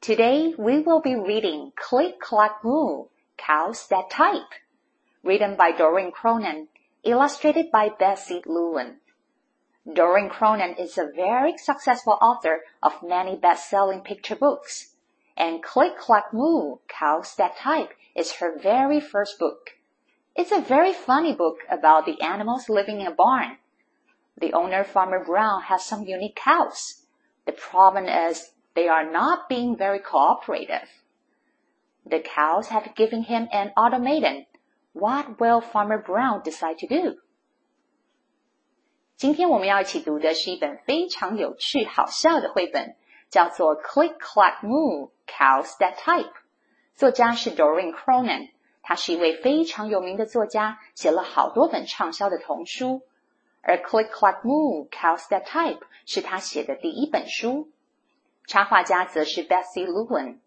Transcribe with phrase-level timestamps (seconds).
[0.00, 4.54] Today we will be reading Click Clack Moo, Cows That Type,
[5.24, 6.68] written by Doreen Cronin,
[7.02, 8.98] illustrated by Betsy Lewin.
[9.92, 14.94] Doreen Cronin is a very successful author of many best-selling picture books,
[15.36, 19.78] and Click Clack Moo, Cows That Type is her very first book.
[20.36, 23.58] It's a very funny book about the animals living in a barn.
[24.40, 27.02] The owner, Farmer Brown, has some unique cows.
[27.46, 30.88] The problem is they are not being very cooperative.
[32.06, 34.46] The cows have given him an ultimatum.
[34.92, 37.16] What will Farmer Brown decide to do?
[39.16, 42.94] 今天我们要一起读的是一本非常有趣、好笑的绘本，
[43.30, 46.24] 叫做《Click Clack Moo Cows That Type》，
[46.94, 48.50] 作家是 Doreen Cronin，
[48.82, 53.02] 她是一位非常有名的作家，写了好多本畅销的童书，
[53.60, 57.72] 而《Click Clack Moo Cows That Type》是她写的第一本书。
[58.48, 60.38] 插画家则是 Betsy Lewin。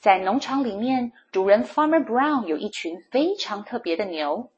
[0.00, 4.50] 在农场里面，主人 Farmer Brown 有一群非常特别的牛，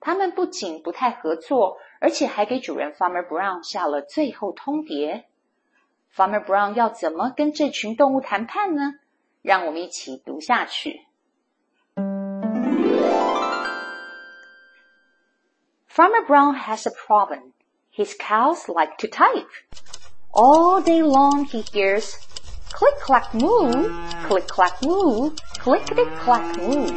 [0.00, 5.24] 他们不仅不太合作，而且还给主人 Farmer Brown 下了最后通牒。
[6.14, 8.94] Farmer Brown 要怎么跟这群动物谈判呢？
[9.42, 11.02] 让我们一起读下去。
[15.90, 17.52] Farmer Brown has a problem.
[17.94, 19.48] His cows like to type.
[20.35, 22.15] All day long he hears
[22.71, 23.89] click clack moo,
[24.27, 26.91] click clack moo, clickety clack moo。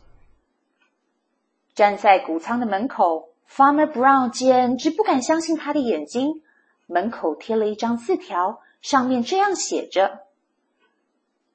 [1.75, 6.41] 站在谷仓的门口，Farmer Brown 简直不敢相信他的眼睛。
[6.86, 10.26] 门口贴了一张字条，上面这样写着。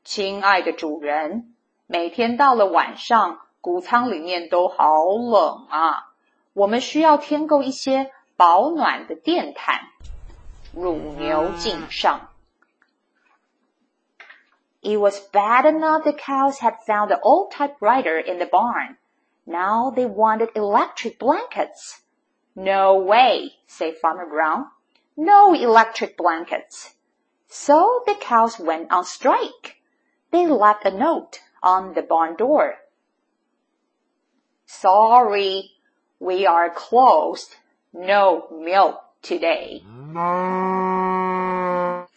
[0.03, 1.53] 亲爱的主人，
[1.85, 6.13] 每天到了晚上，谷仓里面都好冷啊！
[6.53, 9.81] 我们需要添购一些保暖的电毯。
[10.73, 12.29] 乳牛敬上。
[14.81, 18.97] It was bad enough the cows had found the old typewriter in the barn.
[19.43, 21.99] Now they wanted electric blankets.
[22.53, 24.67] No way, said Farmer Brown.
[25.18, 26.94] No electric blankets.
[27.48, 29.76] So the cows went on strike
[30.30, 32.74] they left a note on the barn door.
[34.66, 35.70] Sorry,
[36.18, 37.54] we are closed.
[37.92, 39.84] No milk today.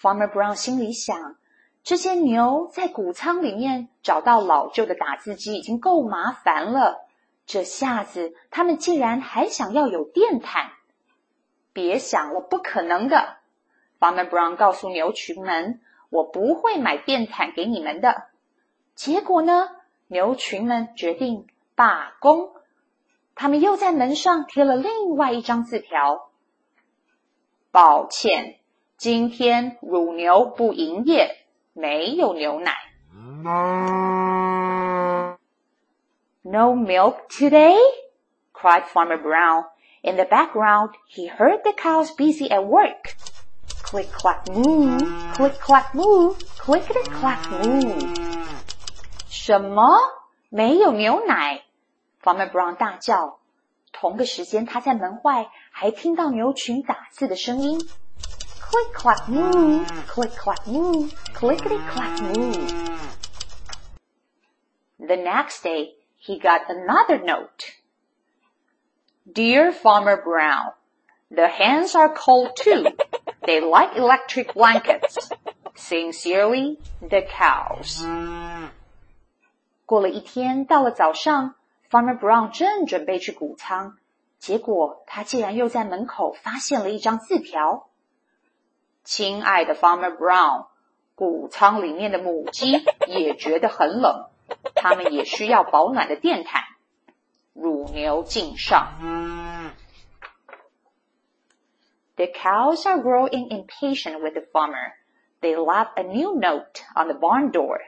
[0.02, 1.36] Farmer Brown 心里想，
[1.84, 7.06] 这些牛在谷仓里面找到老旧的打字机已经够麻烦了，
[7.46, 10.72] 这下子他们竟然还想要有电毯？
[11.73, 13.37] 别想了，不可能的
[13.99, 15.81] ！Farmer Brown 告诉牛群们。
[16.11, 18.25] 我不会买电毯给你们的。
[18.95, 19.71] 结果呢？
[20.09, 22.53] 牛群们决定罢工。
[23.35, 26.29] 他们又在门上贴了另外一张字条
[27.73, 28.59] ：“抱歉，
[28.99, 31.35] 今天乳牛不营业，
[31.73, 32.75] 没有牛奶。”
[36.43, 37.79] No milk today?
[38.53, 39.72] cried Farmer Brown.
[40.04, 43.16] In the background, he heard the cows busy at work.
[43.84, 44.98] Click clack moo,
[45.34, 48.14] click clack moo, clickety clack moo。
[49.30, 49.98] 什么？
[50.50, 51.64] 没有牛奶？
[52.22, 53.40] Farmer Brown 大叫。
[53.92, 67.74] 同个时间，他在门外还听到牛群打字的声音：click clack moo，click clack moo，clickety clack moo。The next day, he got another note.
[69.26, 70.74] Dear Farmer Brown,
[71.30, 72.86] the hens are cold too.
[73.42, 75.30] They like electric blankets.
[75.76, 78.06] Sincerely, the cows.
[79.86, 81.56] 过了一天，到了早上，
[81.90, 83.98] Farmer Brown 正准备去谷仓，
[84.40, 90.68] 结果他竟然又在门口发现了一张字条：“亲爱的 Farmer Brown，
[91.16, 94.30] 谷仓里面的母鸡也觉得很冷，
[94.76, 96.64] 它们也需要保暖的电毯。
[97.54, 98.94] 乳牛敬上。”
[102.18, 104.96] The cows are growing impatient with the farmer.
[105.42, 107.80] They left a new note on the barn door.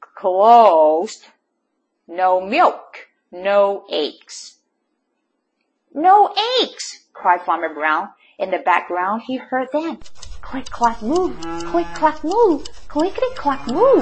[0.00, 1.26] Closed.
[2.08, 3.08] No milk.
[3.30, 4.58] No eggs.
[5.94, 7.06] No eggs!
[7.12, 8.10] cried Farmer Brown.
[8.38, 9.98] In the background he heard them.
[10.40, 11.32] Click clack moo,
[11.70, 12.58] click clack moo,
[12.88, 14.00] clickety clack moo.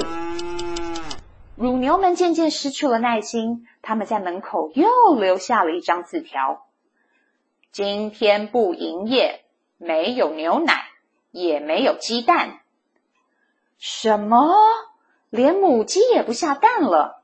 [1.56, 6.66] 乳牛们渐渐失去了耐心，他们在门口又留下了一张字条
[7.70, 9.44] ：“今天不营业，
[9.78, 10.88] 没有牛奶，
[11.30, 12.58] 也没有鸡蛋。”
[13.78, 14.52] 什么？
[15.30, 17.22] 连母鸡也不下蛋了？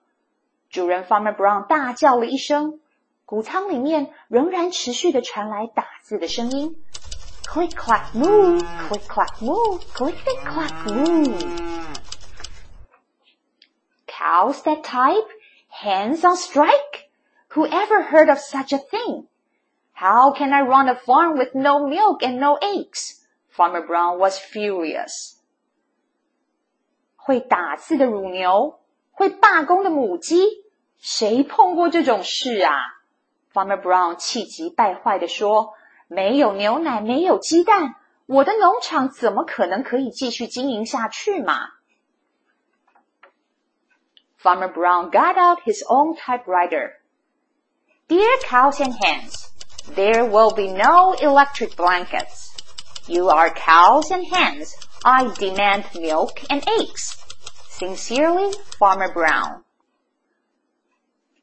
[0.68, 2.78] 主人 Farmer Brown 大叫了一声。
[3.24, 6.82] 谷仓里面仍然持续的传来打字的声音
[7.44, 11.99] ：click clack moo，click clack moo，click clack moo。
[14.19, 15.27] Cows that type,
[15.69, 17.09] hands on strike.
[17.49, 19.27] Whoever heard of such a thing?
[19.93, 23.25] How can I run a farm with no milk and no eggs?
[23.49, 25.37] Farmer Brown was furious.
[27.15, 28.79] 会打字的乳牛，
[29.11, 30.65] 会罢工的母鸡，
[30.99, 32.73] 谁碰过这种事啊？
[33.53, 37.95] Farmer Brown 气急败坏地说：“没有牛奶，没有鸡蛋，
[38.25, 41.69] 我的农场怎么可能可以继续经营下去嘛？”
[44.39, 46.93] Farmer Brown got out his own typewriter.
[48.07, 49.49] Dear cows and hens,
[49.95, 52.55] there will be no electric blankets.
[53.07, 54.75] You are cows and hens.
[55.03, 57.15] I demand milk and eggs.
[57.69, 59.63] Sincerely, Farmer Brown.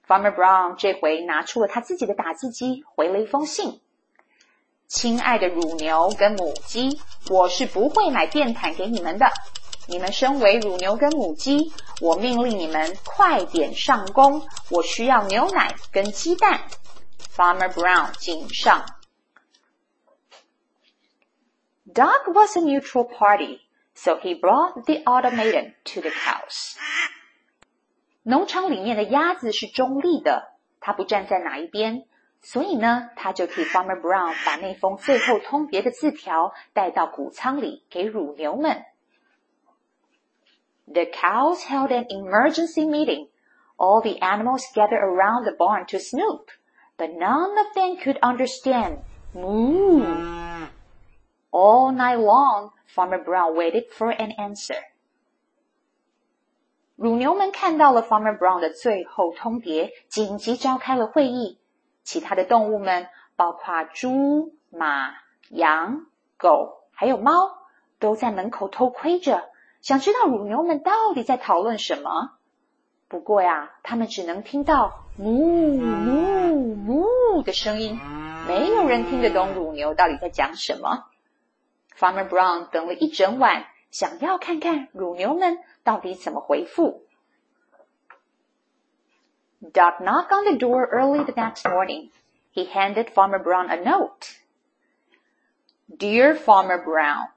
[0.06, 3.80] Farmer Brown 这回拿出了他自己的打字机，回了一封信。
[4.86, 7.00] 亲爱的乳牛跟母鸡，
[7.30, 9.26] 我是不会买电毯给你们的。
[9.87, 14.41] 你们身为乳牛跟母鸡，我命令你们快点上工。
[14.69, 16.61] 我需要牛奶跟鸡蛋。
[17.35, 18.85] Farmer Brown 敬上。
[21.93, 23.61] Dog was a neutral party.
[23.95, 26.75] So he brought the automaton to the cows.
[28.23, 30.51] 农场里面的鸭子是中立的，
[30.81, 32.05] 它不站在哪一边，
[32.41, 38.83] 所以呢，他就替 Farmer Brown 把那封最后通牒的字条带到谷仓里给乳牛们。
[40.86, 43.28] The cows held an emergency meeting.
[43.78, 46.50] All the animals gathered around the barn to snoop,
[46.96, 48.98] but none of them could understand.
[49.34, 50.68] Moo.
[51.50, 54.76] All night long, Farmer Brown waited for an answer.
[56.96, 61.58] 乳牛们看到了 Farmer Brown 的最后通牒，紧急召开了会议。
[62.04, 65.14] 其他的动物们，包括猪、马、
[65.50, 67.32] 羊、狗，还有猫，
[67.98, 69.48] 都在门口偷窥着，
[69.81, 72.31] 想知道乳牛们到底在讨论什么。
[73.07, 77.99] 不过呀，他们只能听到哞哞哞的声音，
[78.47, 81.05] 没有人听得懂乳牛到底在讲什么。
[81.97, 87.03] Farmer Brown 等了一整晚，想要看看乳牛们到底怎么回复。
[89.61, 92.11] Duck knocked on the door early the next morning.
[92.53, 94.35] He handed Farmer Brown a note.
[95.89, 97.29] Dear Farmer Brown,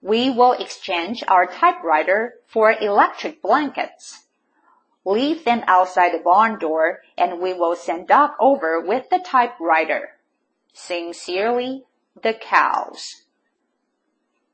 [0.00, 4.26] we will exchange our typewriter for electric blankets.
[5.04, 10.10] Leave them outside the barn door and we will send Duck over with the typewriter.
[10.74, 11.84] Sincerely,
[12.20, 13.24] the cows.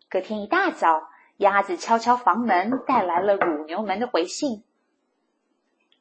[0.09, 1.09] 隔天一大早，
[1.39, 4.63] 鸭子敲敲房门，带来了乳牛们的回信。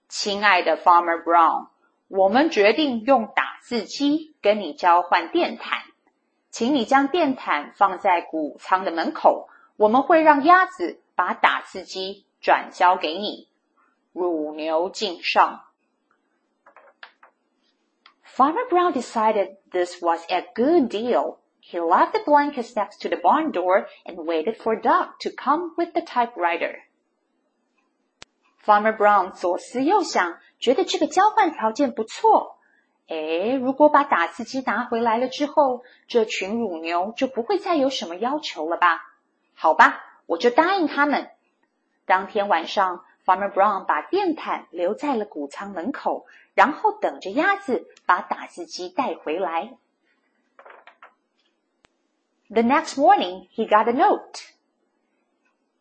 [0.08, 1.70] 亲爱的 Farmer Brown，
[2.08, 5.82] 我们决定用打字机跟你交换电毯。
[6.53, 13.49] 请你将电毯放在谷仓的门口，我们会让鸭子把打字机转交给你。
[14.13, 15.65] 乳牛敬上。
[18.25, 21.39] Farmer Brown decided this was a good deal.
[21.61, 25.75] He left the blankets next to the barn door and waited for Doc to come
[25.77, 26.77] with the typewriter.
[28.65, 32.59] Farmer Brown 左思右想，觉得这个交换条件不错。
[33.13, 39.01] 诶，如果把打字机拿回来了之后，这群乳牛就不会再有什么要求了吧？
[39.55, 41.31] 好吧，我就答应他们。
[42.05, 49.75] 当天晚上，Farmer Brown 把电毯留在了谷仓门口，然后等着鸭子把打字机带回来。
[52.51, 54.41] The next morning, he got a note.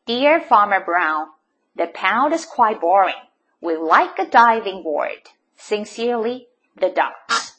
[0.05, 1.29] Dear Farmer Brown,
[1.75, 3.15] the pound is quite boring.
[3.59, 5.21] We like a diving board.
[5.57, 7.56] Sincerely, the ducks.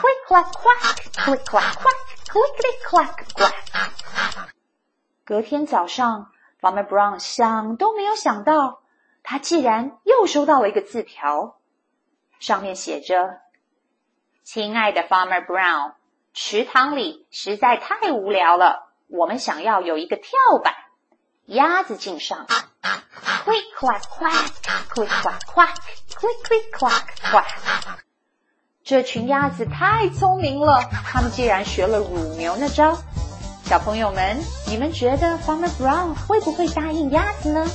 [0.00, 4.48] Quick clack quack, quick clack quack, clickety clack quack.
[5.24, 8.82] 隔天早上，Farmer Brown 想都没有想到，
[9.22, 11.58] 他竟然又收到了一个字条，
[12.40, 13.40] 上面写着
[14.42, 15.94] ：“亲爱的 Farmer Brown，
[16.34, 20.32] 池塘里实在太无聊了，我们想要有一个跳
[20.62, 20.74] 板。”
[21.46, 24.48] 鸭子敬上，click clack quack,
[24.88, 27.98] quick clack quack，click clack quack。
[28.83, 32.97] 这群鸭子太聪明了，它们竟然学了乳牛那招。
[33.65, 37.69] 小朋友们，你们觉得 Farmer Brown 会不会答应鸭子呢？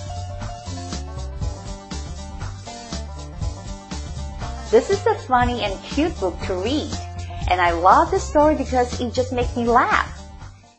[4.71, 6.89] This is a funny and cute book to read,
[7.51, 10.07] and I love the story because it just makes me laugh.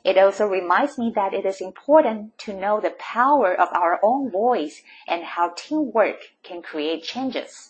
[0.03, 4.31] It also reminds me that it is important to know the power of our own
[4.31, 7.69] voice and how teamwork can create changes.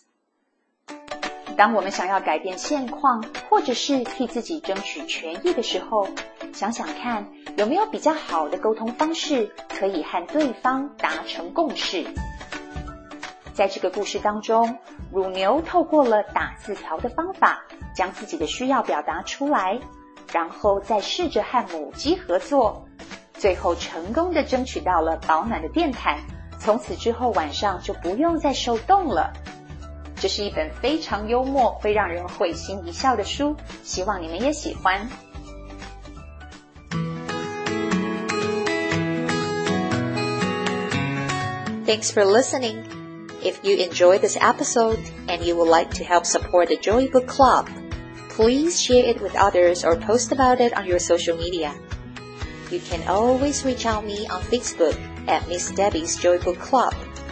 [1.57, 6.07] 当我们想要改变现况，或者是替自己争取权益的时候，
[6.53, 7.27] 想想看
[7.57, 12.05] 有没有比较好的沟通方式，可以和对方达成共识。
[13.53, 14.77] 在这个故事当中，
[15.11, 17.61] 乳牛透过了打字条的方法，
[17.93, 19.79] 将自己的需要表达出来。
[20.31, 22.85] 然后再试着和母鸡合作，
[23.33, 26.19] 最后成功的争取到了保暖的电毯。
[26.59, 29.33] 从此之后晚上就不用再受冻了。
[30.18, 35.08] 这是一本非常幽默、会让人会心一笑的书，希望你们也喜欢。
[41.86, 42.84] Thanks for listening.
[43.42, 47.26] If you enjoyed this episode and you would like to help support the Joy Book
[47.26, 47.68] Club.
[48.34, 51.74] Please share it with others or post about it on your social media.
[52.70, 54.96] You can always reach out me on Facebook
[55.28, 56.94] at Miss Debbie's Joybook Club